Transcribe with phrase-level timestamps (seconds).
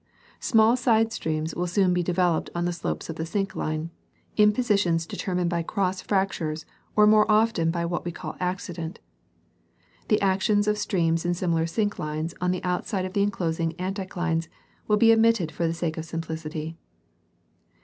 [0.39, 3.91] Small side streams will soon be developed on the slopes of the syncline,
[4.35, 8.99] in positions determined by cross fractures or more often by what we call accident;
[10.07, 14.47] the action of streams in similar synclines on the outside of the enclosing anticlines
[14.87, 16.75] will be omitted for the sake of simplicity.